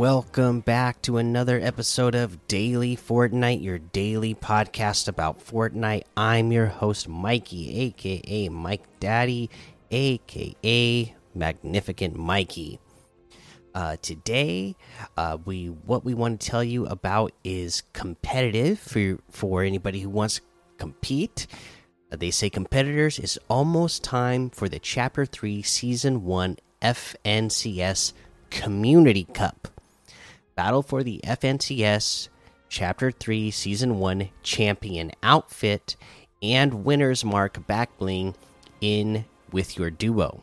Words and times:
Welcome 0.00 0.60
back 0.60 1.02
to 1.02 1.18
another 1.18 1.60
episode 1.60 2.14
of 2.14 2.48
Daily 2.48 2.96
Fortnite, 2.96 3.62
your 3.62 3.78
daily 3.78 4.34
podcast 4.34 5.08
about 5.08 5.46
Fortnite. 5.46 6.04
I'm 6.16 6.52
your 6.52 6.68
host, 6.68 7.06
Mikey, 7.06 7.78
aka 7.78 8.48
Mike 8.48 8.84
Daddy, 8.98 9.50
aka 9.90 11.14
Magnificent 11.34 12.16
Mikey. 12.16 12.80
Uh, 13.74 13.96
today, 14.00 14.74
uh, 15.18 15.36
we 15.44 15.66
what 15.66 16.02
we 16.02 16.14
want 16.14 16.40
to 16.40 16.48
tell 16.48 16.64
you 16.64 16.86
about 16.86 17.32
is 17.44 17.82
competitive 17.92 18.78
for 18.78 19.18
for 19.30 19.62
anybody 19.64 20.00
who 20.00 20.08
wants 20.08 20.36
to 20.36 20.42
compete. 20.78 21.46
Uh, 22.10 22.16
they 22.16 22.30
say 22.30 22.48
competitors 22.48 23.18
is 23.18 23.38
almost 23.50 24.02
time 24.02 24.48
for 24.48 24.66
the 24.66 24.78
Chapter 24.78 25.26
Three 25.26 25.60
Season 25.60 26.24
One 26.24 26.56
FNCS 26.80 28.14
Community 28.48 29.24
Cup. 29.24 29.68
Battle 30.60 30.82
for 30.82 31.02
the 31.02 31.22
FNCS 31.24 32.28
Chapter 32.68 33.10
3 33.10 33.50
Season 33.50 33.98
1 33.98 34.28
Champion 34.42 35.10
Outfit 35.22 35.96
and 36.42 36.84
Winner's 36.84 37.24
Mark 37.24 37.66
back 37.66 37.96
bling 37.96 38.34
in 38.82 39.24
with 39.50 39.78
your 39.78 39.88
duo. 39.88 40.42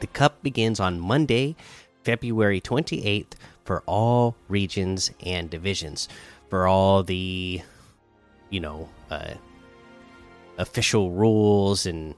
The 0.00 0.06
cup 0.06 0.42
begins 0.42 0.80
on 0.80 0.98
Monday, 0.98 1.54
February 2.02 2.62
28th 2.62 3.32
for 3.66 3.82
all 3.84 4.36
regions 4.48 5.10
and 5.22 5.50
divisions. 5.50 6.08
For 6.48 6.66
all 6.66 7.02
the, 7.02 7.60
you 8.48 8.60
know, 8.60 8.88
uh, 9.10 9.34
official 10.56 11.10
rules 11.10 11.84
and 11.84 12.14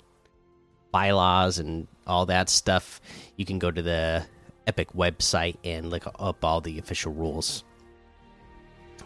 bylaws 0.92 1.58
and 1.58 1.88
all 2.06 2.26
that 2.26 2.48
stuff, 2.48 3.00
you 3.34 3.44
can 3.44 3.58
go 3.58 3.72
to 3.72 3.82
the 3.82 4.24
Epic 4.66 4.92
website 4.92 5.56
and 5.64 5.90
look 5.90 6.06
up 6.18 6.44
all 6.44 6.60
the 6.60 6.78
official 6.78 7.12
rules. 7.12 7.64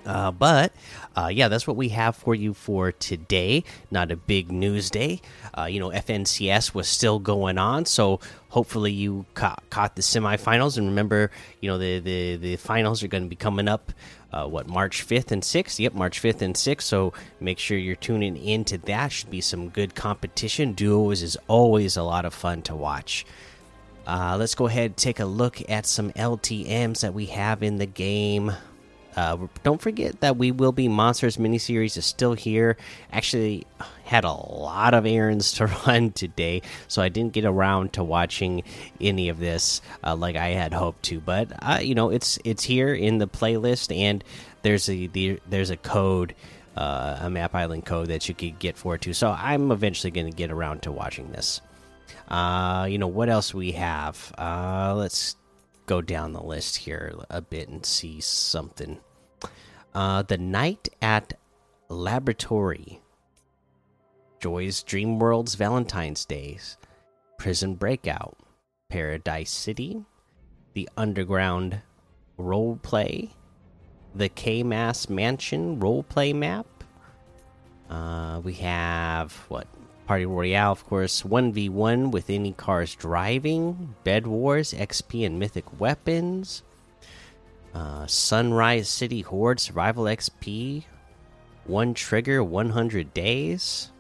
Uh, 0.07 0.31
but 0.31 0.73
uh, 1.17 1.29
yeah, 1.33 1.49
that's 1.49 1.67
what 1.67 1.77
we 1.77 1.89
have 1.89 2.15
for 2.15 2.35
you 2.35 2.55
for 2.55 2.93
today. 2.93 3.65
Not 3.91 4.13
a 4.13 4.17
big 4.17 4.53
news 4.53 4.89
day. 4.89 5.21
Uh, 5.57 5.65
you 5.65 5.81
know, 5.81 5.91
FNCS 5.91 6.75
was 6.75 6.87
still 6.87 7.19
going 7.19 7.59
on, 7.59 7.85
so 7.87 8.21
hopefully 8.49 8.93
you 8.93 9.27
ca 9.35 9.57
caught 9.69 9.97
the 9.97 10.03
semifinals. 10.03 10.79
And 10.79 10.87
remember, 10.87 11.31
you 11.61 11.69
know, 11.69 11.77
the 11.77 11.99
the 11.99 12.37
the 12.37 12.57
finals 12.57 13.03
are 13.03 13.09
going 13.09 13.25
to 13.25 13.29
be 13.29 13.37
coming 13.37 13.69
up. 13.69 13.93
Uh, 14.33 14.47
what 14.47 14.69
March 14.69 15.03
fifth 15.03 15.33
and 15.33 15.43
sixth? 15.45 15.81
Yep, 15.81 15.95
March 15.95 16.21
fifth 16.21 16.43
and 16.43 16.57
sixth. 16.57 16.87
So 16.87 17.13
make 17.41 17.59
sure 17.59 17.77
you're 17.77 17.97
tuning 17.97 18.37
into 18.37 18.79
that. 18.79 19.09
Should 19.11 19.31
be 19.31 19.41
some 19.41 19.71
good 19.71 19.95
competition. 19.95 20.73
Duos 20.73 21.23
is 21.23 21.37
always 21.49 21.97
a 21.97 22.03
lot 22.03 22.25
of 22.25 22.35
fun 22.35 22.63
to 22.63 22.77
watch. 22.77 23.27
Uh, 24.07 24.37
let's 24.39 24.55
go 24.55 24.67
ahead 24.67 24.87
and 24.87 24.97
take 24.97 25.19
a 25.19 25.25
look 25.25 25.61
at 25.69 25.85
some 25.85 26.13
LTMs 26.13 27.01
that 27.01 27.13
we 27.13 27.27
have 27.27 27.63
in 27.63 27.79
the 27.79 27.87
game. 27.87 28.53
Uh, 29.17 29.49
don't 29.63 29.81
forget 29.81 30.21
that 30.21 30.37
we 30.37 30.53
will 30.53 30.73
be 30.73 30.89
monsters 30.89 31.39
miniseries 31.39 31.97
is 31.97 32.05
still 32.05 32.35
here. 32.35 32.77
Actually, 33.11 33.67
had 34.05 34.25
a 34.25 34.33
lot 34.33 34.93
of 34.93 35.07
errands 35.07 35.53
to 35.55 35.67
run 35.87 36.13
today, 36.13 36.63
so 36.87 37.01
I 37.01 37.09
didn't 37.09 37.33
get 37.33 37.47
around 37.47 37.95
to 37.95 38.05
watching 38.05 38.63
any 39.01 39.31
of 39.31 39.39
this 39.39 39.81
uh, 40.05 40.15
like 40.15 40.37
I 40.37 40.51
had 40.51 40.75
hoped 40.75 41.03
to. 41.05 41.19
But 41.19 41.51
uh, 41.63 41.79
you 41.81 41.95
know, 41.95 42.11
it's 42.11 42.39
it's 42.45 42.63
here 42.63 42.95
in 42.95 43.19
the 43.19 43.27
playlist, 43.27 43.97
and 43.97 44.23
there's 44.63 44.89
a 44.89 45.07
the, 45.09 45.41
there's 45.49 45.71
a 45.71 45.77
code. 45.77 46.35
Uh, 46.77 47.21
a 47.23 47.31
map 47.31 47.55
island 47.55 47.87
code 47.87 48.09
that 48.09 48.29
you 48.29 48.35
could 48.35 48.59
get 48.59 48.77
for 48.77 48.97
it 48.97 49.01
too. 49.01 49.15
So 49.15 49.31
I'm 49.31 49.71
eventually 49.71 50.11
going 50.11 50.31
to 50.31 50.37
get 50.37 50.51
around 50.51 50.83
to 50.83 50.93
watching 50.93 51.33
this. 51.33 51.63
Uh, 52.29 52.87
you 52.89 52.99
know 52.99 53.07
what 53.07 53.29
else 53.29 53.55
we 53.55 53.73
have? 53.73 54.33
Uh, 54.39 54.95
let's 54.97 55.37
go 55.87 56.01
down 56.03 56.33
the 56.33 56.43
list 56.43 56.77
here 56.77 57.15
a 57.31 57.41
bit 57.41 57.69
and 57.69 57.87
see 57.87 58.21
something. 58.21 58.99
Uh, 59.95 60.23
the 60.23 60.39
night 60.39 60.89
at 61.01 61.35
laboratory, 61.89 63.01
Joy's 64.41 64.83
Dream 64.83 65.19
World's 65.19 65.55
Valentine's 65.55 66.25
Days, 66.25 66.77
Prison 67.39 67.75
Breakout, 67.75 68.37
Paradise 68.89 69.51
City, 69.51 70.05
the 70.75 70.89
Underground 70.97 71.81
role 72.37 72.79
play, 72.83 73.31
the 74.15 74.29
K 74.29 74.63
Mass 74.63 75.09
Mansion 75.09 75.81
role 75.81 76.03
play 76.03 76.33
map. 76.33 76.67
Uh, 77.89 78.41
we 78.43 78.55
have 78.55 79.33
what 79.49 79.69
Party 80.07 80.25
Royale, 80.25 80.71
of 80.71 80.87
course, 80.87 81.23
1v1 81.23 82.13
with 82.13 82.31
any 82.31 82.53
cars 82.53 82.95
driving, 82.95 83.95
Bed 84.05 84.27
Wars, 84.27 84.73
XP 84.73 85.27
and 85.27 85.39
Mythic 85.39 85.81
Weapons, 85.81 86.63
uh, 87.75 88.07
Sunrise 88.07 88.89
City 88.89 89.23
Horde 89.23 89.59
Survival 89.59 90.05
XP, 90.05 90.85
One 91.65 91.93
Trigger 91.93 92.45
100 92.45 93.13
Days, 93.15 93.91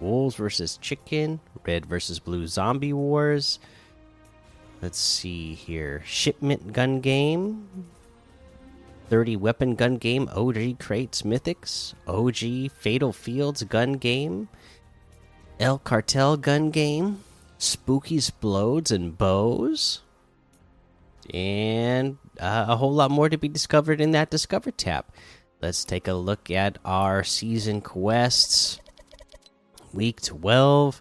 Wolves 0.00 0.34
versus 0.36 0.76
Chicken, 0.76 1.40
Red 1.64 1.86
versus 1.86 2.18
Blue 2.18 2.46
Zombie 2.46 2.92
Wars. 2.92 3.58
Let's 4.82 4.98
see 4.98 5.54
here. 5.54 6.02
Shipment 6.04 6.74
Gun 6.74 7.00
Game, 7.00 7.86
30 9.08 9.36
Weapon 9.36 9.76
Gun 9.76 9.96
Game, 9.96 10.28
OG 10.34 10.78
Crates 10.78 11.22
Mythics, 11.22 11.94
OG 12.06 12.70
Fatal 12.72 13.12
Fields 13.12 13.62
Gun 13.62 13.94
Game. 13.94 14.48
El 15.62 15.78
Cartel 15.78 16.36
gun 16.38 16.72
game, 16.72 17.22
spooky 17.56 18.16
explodes 18.16 18.90
and 18.90 19.16
bows, 19.16 20.00
and 21.32 22.18
uh, 22.40 22.66
a 22.68 22.74
whole 22.74 22.92
lot 22.92 23.12
more 23.12 23.28
to 23.28 23.38
be 23.38 23.46
discovered 23.46 24.00
in 24.00 24.10
that 24.10 24.28
Discover 24.28 24.72
tab. 24.72 25.04
Let's 25.60 25.84
take 25.84 26.08
a 26.08 26.14
look 26.14 26.50
at 26.50 26.78
our 26.84 27.22
season 27.22 27.80
quests. 27.80 28.80
Week 29.92 30.20
12. 30.20 31.00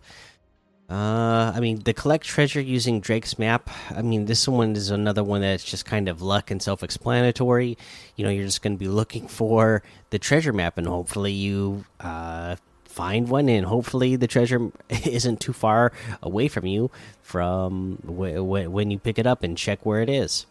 Uh, 0.87 1.53
I 1.55 1.59
mean, 1.59 1.79
the 1.79 1.95
collect 1.95 2.23
treasure 2.23 2.61
using 2.61 2.99
Drake's 2.99 3.39
map. 3.39 3.67
I 3.89 4.03
mean, 4.03 4.25
this 4.25 4.47
one 4.47 4.75
is 4.75 4.91
another 4.91 5.23
one 5.23 5.41
that's 5.41 5.63
just 5.63 5.85
kind 5.85 6.07
of 6.07 6.21
luck 6.21 6.51
and 6.51 6.61
self 6.61 6.83
explanatory. 6.83 7.79
You 8.15 8.25
know, 8.25 8.29
you're 8.29 8.45
just 8.45 8.61
going 8.61 8.73
to 8.75 8.79
be 8.79 8.89
looking 8.89 9.27
for 9.27 9.81
the 10.11 10.19
treasure 10.19 10.53
map, 10.53 10.77
and 10.77 10.85
hopefully, 10.85 11.31
you 11.31 11.85
uh, 11.99 12.57
find 12.91 13.29
one 13.29 13.47
and 13.49 13.65
hopefully 13.65 14.15
the 14.15 14.27
treasure 14.27 14.71
isn't 14.89 15.39
too 15.39 15.53
far 15.53 15.91
away 16.21 16.47
from 16.47 16.65
you 16.65 16.91
from 17.21 17.97
when 18.03 18.91
you 18.91 18.99
pick 18.99 19.17
it 19.17 19.25
up 19.25 19.43
and 19.43 19.57
check 19.57 19.85
where 19.85 20.01
it 20.01 20.09
is. 20.09 20.45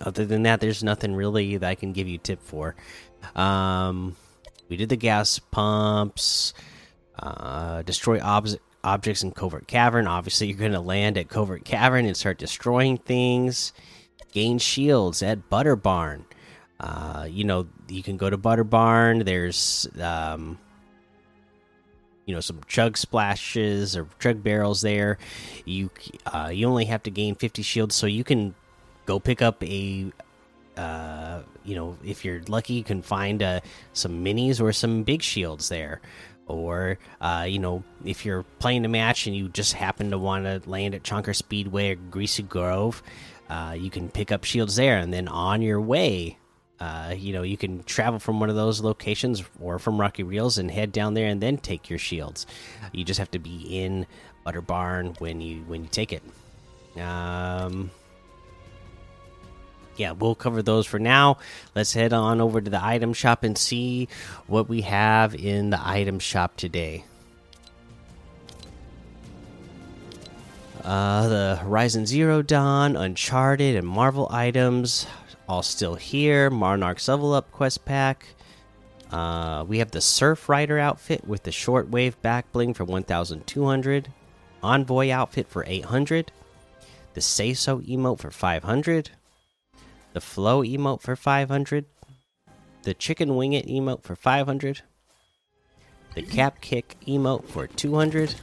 Other 0.00 0.24
than 0.24 0.44
that 0.44 0.60
there's 0.60 0.82
nothing 0.82 1.14
really 1.14 1.56
that 1.58 1.68
i 1.68 1.74
can 1.74 1.92
give 1.92 2.08
you 2.08 2.18
tip 2.18 2.42
for. 2.42 2.74
Um, 3.34 4.16
we 4.68 4.76
did 4.76 4.88
the 4.88 4.96
gas 4.96 5.38
pumps 5.38 6.54
uh, 7.18 7.82
destroy 7.82 8.20
ob 8.20 8.48
objects 8.84 9.22
in 9.22 9.30
covert 9.32 9.66
cavern. 9.66 10.06
Obviously 10.06 10.48
you're 10.48 10.56
going 10.56 10.72
to 10.72 10.80
land 10.80 11.18
at 11.18 11.28
covert 11.28 11.64
cavern 11.64 12.06
and 12.06 12.16
start 12.16 12.38
destroying 12.38 12.98
things. 12.98 13.72
Gain 14.32 14.58
shields 14.58 15.22
at 15.22 15.50
butter 15.50 15.76
barn. 15.76 16.24
Uh, 16.80 17.28
you 17.30 17.44
know 17.44 17.68
you 17.88 18.02
can 18.02 18.16
go 18.16 18.30
to 18.30 18.36
butter 18.36 18.64
barn. 18.64 19.20
There's 19.20 19.86
um, 20.00 20.58
you 22.26 22.34
know 22.34 22.40
some 22.40 22.60
chug 22.66 22.96
splashes 22.96 23.96
or 23.96 24.06
chug 24.20 24.42
barrels 24.42 24.80
there. 24.80 25.18
You 25.64 25.90
uh, 26.26 26.50
you 26.52 26.66
only 26.66 26.86
have 26.86 27.02
to 27.04 27.10
gain 27.10 27.34
50 27.34 27.62
shields 27.62 27.94
so 27.94 28.06
you 28.06 28.24
can 28.24 28.54
go 29.06 29.18
pick 29.18 29.42
up 29.42 29.62
a 29.64 30.12
uh, 30.76 31.42
you 31.64 31.74
know 31.74 31.96
if 32.04 32.24
you're 32.24 32.42
lucky 32.48 32.74
you 32.74 32.84
can 32.84 33.02
find 33.02 33.42
uh, 33.42 33.60
some 33.92 34.24
minis 34.24 34.60
or 34.60 34.72
some 34.72 35.02
big 35.02 35.22
shields 35.22 35.68
there. 35.68 36.00
Or 36.46 36.98
uh, 37.20 37.46
you 37.48 37.58
know 37.58 37.82
if 38.04 38.24
you're 38.26 38.42
playing 38.58 38.84
a 38.84 38.88
match 38.88 39.26
and 39.26 39.34
you 39.36 39.48
just 39.48 39.74
happen 39.74 40.10
to 40.10 40.18
want 40.18 40.44
to 40.44 40.68
land 40.68 40.94
at 40.94 41.02
chonker 41.02 41.34
speedway 41.34 41.92
or 41.92 41.94
greasy 41.96 42.42
grove 42.42 43.02
uh, 43.52 43.74
you 43.78 43.90
can 43.90 44.08
pick 44.08 44.32
up 44.32 44.44
shields 44.44 44.76
there. 44.76 44.98
And 44.98 45.12
then 45.12 45.28
on 45.28 45.60
your 45.60 45.80
way 45.80 46.38
uh, 46.82 47.14
you 47.16 47.32
know, 47.32 47.42
you 47.42 47.56
can 47.56 47.84
travel 47.84 48.18
from 48.18 48.40
one 48.40 48.50
of 48.50 48.56
those 48.56 48.80
locations 48.80 49.44
or 49.60 49.78
from 49.78 50.00
Rocky 50.00 50.24
Reels 50.24 50.58
and 50.58 50.68
head 50.68 50.90
down 50.90 51.14
there 51.14 51.28
and 51.28 51.40
then 51.40 51.56
take 51.56 51.88
your 51.88 51.98
shields. 51.98 52.44
You 52.90 53.04
just 53.04 53.20
have 53.20 53.30
to 53.30 53.38
be 53.38 53.84
in 53.84 54.04
Butter 54.42 54.62
Barn 54.62 55.14
when 55.20 55.40
you 55.40 55.62
when 55.68 55.84
you 55.84 55.88
take 55.88 56.12
it. 56.12 56.24
Um, 57.00 57.92
yeah, 59.96 60.10
we'll 60.10 60.34
cover 60.34 60.60
those 60.60 60.84
for 60.84 60.98
now. 60.98 61.38
Let's 61.76 61.92
head 61.92 62.12
on 62.12 62.40
over 62.40 62.60
to 62.60 62.70
the 62.70 62.84
item 62.84 63.12
shop 63.12 63.44
and 63.44 63.56
see 63.56 64.08
what 64.48 64.68
we 64.68 64.80
have 64.80 65.36
in 65.36 65.70
the 65.70 65.80
item 65.80 66.18
shop 66.18 66.56
today. 66.56 67.04
Uh, 70.82 71.28
the 71.28 71.56
Horizon 71.62 72.06
Zero 72.06 72.42
Dawn, 72.42 72.96
Uncharted, 72.96 73.76
and 73.76 73.86
Marvel 73.86 74.28
items 74.30 75.06
all 75.48 75.62
still 75.62 75.94
here. 75.94 76.50
Monarch's 76.50 77.08
level 77.08 77.34
up 77.34 77.50
quest 77.52 77.84
pack. 77.84 78.26
Uh, 79.10 79.64
we 79.68 79.78
have 79.78 79.90
the 79.90 80.00
Surf 80.00 80.48
Rider 80.48 80.78
outfit 80.78 81.26
with 81.26 81.42
the 81.42 81.50
shortwave 81.50 82.14
back 82.22 82.50
bling 82.52 82.74
for 82.74 82.84
1,200. 82.84 84.08
Envoy 84.62 85.10
outfit 85.10 85.46
for 85.48 85.64
800. 85.66 86.32
the 87.14 87.20
Say 87.20 87.52
So 87.52 87.80
emote 87.80 88.20
for 88.20 88.30
500, 88.30 89.10
the 90.14 90.20
Flow 90.20 90.62
emote 90.62 91.02
for 91.02 91.14
500, 91.16 91.84
the 92.84 92.94
Chicken 92.94 93.36
Wing 93.36 93.52
It 93.52 93.66
emote 93.66 94.02
for 94.02 94.16
500, 94.16 94.80
the 96.14 96.22
Cap 96.22 96.60
Kick 96.60 96.96
emote 97.06 97.44
for 97.44 97.66
200. 97.66 98.34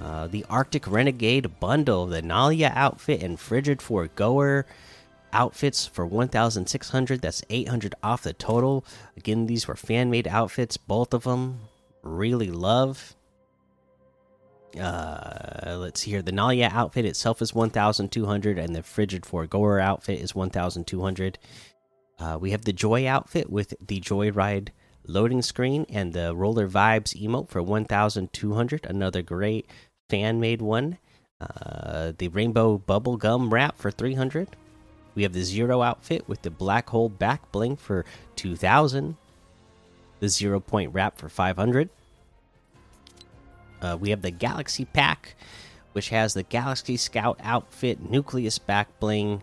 Uh, 0.00 0.26
the 0.28 0.46
Arctic 0.48 0.86
Renegade 0.86 1.60
bundle, 1.60 2.06
the 2.06 2.22
Nalia 2.22 2.72
outfit, 2.74 3.22
and 3.22 3.38
Frigid 3.38 3.82
Fuego 3.82 4.64
outfits 5.32 5.86
for 5.86 6.06
1,600. 6.06 7.20
That's 7.20 7.42
800 7.50 7.94
off 8.02 8.22
the 8.22 8.32
total. 8.32 8.84
Again, 9.16 9.46
these 9.46 9.68
were 9.68 9.76
fan 9.76 10.10
made 10.10 10.26
outfits, 10.26 10.76
both 10.76 11.12
of 11.12 11.24
them. 11.24 11.60
Really 12.02 12.50
love. 12.50 13.14
Uh, 14.78 15.76
let's 15.78 16.00
see 16.00 16.12
here. 16.12 16.22
The 16.22 16.32
Nalia 16.32 16.72
outfit 16.72 17.04
itself 17.04 17.42
is 17.42 17.54
1,200, 17.54 18.58
and 18.58 18.74
the 18.74 18.82
Frigid 18.82 19.26
Fuego 19.26 19.78
outfit 19.78 20.20
is 20.20 20.34
1,200. 20.34 21.38
Uh, 22.18 22.38
we 22.40 22.52
have 22.52 22.64
the 22.64 22.72
Joy 22.72 23.06
outfit 23.06 23.50
with 23.50 23.74
the 23.86 24.00
Joyride 24.00 24.68
loading 25.06 25.42
screen 25.42 25.86
and 25.88 26.12
the 26.12 26.34
Roller 26.34 26.68
Vibes 26.68 27.20
emote 27.20 27.48
for 27.48 27.62
1,200. 27.62 28.86
Another 28.86 29.22
great 29.22 29.66
fan 30.10 30.40
made 30.40 30.60
one. 30.60 30.98
Uh, 31.40 32.12
the 32.18 32.28
Rainbow 32.28 32.78
Bubble 32.78 33.16
Gum 33.16 33.52
wrap 33.52 33.78
for 33.78 33.90
300. 33.90 34.48
We 35.14 35.22
have 35.22 35.32
the 35.32 35.42
Zero 35.42 35.82
outfit 35.82 36.28
with 36.28 36.42
the 36.42 36.50
Black 36.50 36.90
Hole 36.90 37.08
back 37.08 37.50
bling 37.52 37.76
for 37.76 38.04
2,000. 38.36 39.16
The 40.18 40.28
Zero 40.28 40.60
Point 40.60 40.92
wrap 40.92 41.16
for 41.16 41.28
500. 41.28 41.88
Uh, 43.80 43.96
we 43.98 44.10
have 44.10 44.20
the 44.20 44.30
Galaxy 44.30 44.84
Pack, 44.84 45.34
which 45.92 46.10
has 46.10 46.34
the 46.34 46.42
Galaxy 46.42 46.98
Scout 46.98 47.40
outfit, 47.42 48.10
Nucleus 48.10 48.58
back 48.58 49.00
bling, 49.00 49.42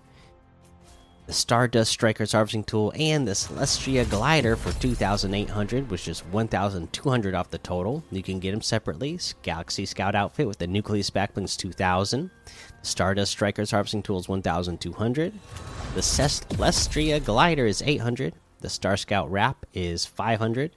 the 1.28 1.34
Stardust 1.34 1.92
Striker's 1.92 2.32
harvesting 2.32 2.64
tool, 2.64 2.94
and 2.96 3.28
the 3.28 3.34
Celestia 3.34 4.10
glider 4.10 4.56
for 4.56 4.72
2,800, 4.80 5.92
which 5.92 6.08
is 6.08 6.22
1,200 6.22 7.36
off 7.36 7.50
the 7.50 7.58
total. 7.58 8.02
You 8.12 8.24
can 8.24 8.40
get 8.40 8.52
them 8.52 8.62
separately. 8.62 9.20
Galaxy 9.44 9.86
Scout 9.86 10.16
outfit 10.16 10.48
with 10.48 10.58
the 10.58 10.68
Nucleus 10.68 11.10
Backblings 11.10 11.58
2,000. 11.58 12.32
The 12.82 12.88
Stardust 12.88 13.32
Striker's 13.34 13.72
harvesting 13.72 14.04
tool 14.04 14.20
is 14.20 14.30
1,200. 14.30 15.34
The 15.96 16.02
Celestria 16.02 17.24
glider 17.24 17.66
is 17.66 17.84
800. 17.86 18.34
The 18.62 18.70
Star 18.70 18.96
Scout 18.96 19.30
wrap 19.30 19.66
is 19.74 20.06
500 20.06 20.72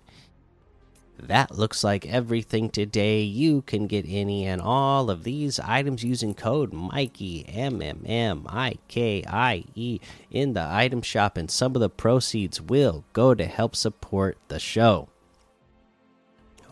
that 1.28 1.56
looks 1.56 1.84
like 1.84 2.06
everything 2.06 2.70
today. 2.70 3.20
You 3.22 3.62
can 3.62 3.86
get 3.86 4.04
any 4.08 4.46
and 4.46 4.60
all 4.60 5.10
of 5.10 5.24
these 5.24 5.60
items 5.60 6.02
using 6.02 6.34
code 6.34 6.72
Mikey 6.72 7.44
M 7.48 7.82
M 7.82 8.02
M 8.06 8.46
I 8.48 8.78
K 8.88 9.24
I 9.26 9.64
E 9.74 10.00
in 10.30 10.54
the 10.54 10.66
item 10.68 11.02
shop, 11.02 11.36
and 11.36 11.50
some 11.50 11.74
of 11.74 11.80
the 11.80 11.90
proceeds 11.90 12.60
will 12.60 13.04
go 13.12 13.34
to 13.34 13.46
help 13.46 13.76
support 13.76 14.38
the 14.48 14.58
show. 14.58 15.08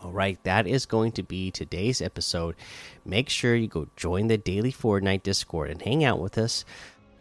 All 0.01 0.11
right, 0.11 0.41
that 0.43 0.65
is 0.65 0.85
going 0.85 1.11
to 1.13 1.23
be 1.23 1.51
today's 1.51 2.01
episode. 2.01 2.55
Make 3.03 3.29
sure 3.29 3.55
you 3.55 3.67
go 3.67 3.87
join 3.97 4.27
the 4.27 4.37
daily 4.37 4.71
Fortnite 4.71 5.23
Discord 5.23 5.69
and 5.69 5.81
hang 5.81 6.03
out 6.03 6.19
with 6.19 6.37
us. 6.37 6.63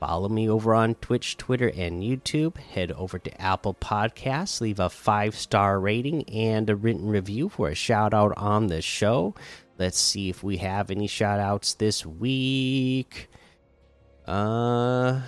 Follow 0.01 0.29
me 0.29 0.49
over 0.49 0.75
on 0.75 0.95
Twitch, 0.97 1.37
Twitter, 1.37 1.73
and 1.75 2.03
YouTube. 2.03 2.57
Head 2.57 2.93
over 2.93 3.19
to 3.19 3.41
Apple 3.41 3.75
Podcasts, 3.75 4.61
leave 4.61 4.79
a 4.79 4.89
five 4.89 5.35
star 5.35 5.81
rating 5.81 6.23
and 6.29 6.71
a 6.71 6.77
written 6.77 7.09
review 7.09 7.49
for 7.49 7.69
a 7.69 7.75
shout 7.75 8.15
out 8.15 8.33
on 8.37 8.69
the 8.69 8.81
show. 8.81 9.35
Let's 9.77 9.99
see 9.99 10.29
if 10.29 10.43
we 10.43 10.59
have 10.59 10.91
any 10.91 11.07
shout 11.07 11.41
outs 11.41 11.75
this 11.75 12.07
week. 12.07 13.29
Uh. 14.27 15.23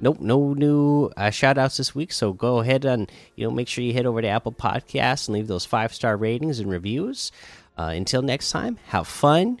Nope, 0.00 0.20
no 0.20 0.54
new 0.54 1.10
uh, 1.16 1.30
shout 1.30 1.58
outs 1.58 1.76
this 1.76 1.94
week. 1.94 2.12
So 2.12 2.32
go 2.32 2.58
ahead 2.58 2.84
and 2.84 3.10
you 3.34 3.44
know 3.44 3.50
make 3.50 3.68
sure 3.68 3.82
you 3.82 3.92
head 3.92 4.06
over 4.06 4.22
to 4.22 4.28
Apple 4.28 4.52
Podcasts 4.52 5.28
and 5.28 5.34
leave 5.34 5.48
those 5.48 5.64
five 5.64 5.92
star 5.94 6.16
ratings 6.16 6.60
and 6.60 6.70
reviews. 6.70 7.32
Uh, 7.76 7.92
until 7.94 8.22
next 8.22 8.50
time, 8.50 8.78
have 8.86 9.06
fun, 9.06 9.60